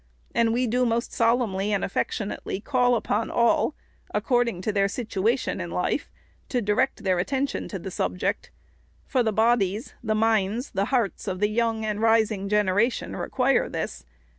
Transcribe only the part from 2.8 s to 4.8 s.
upon all, according to